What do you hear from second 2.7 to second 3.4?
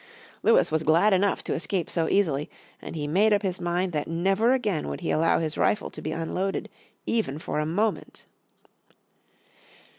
and he made